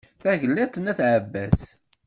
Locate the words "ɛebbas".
1.13-1.61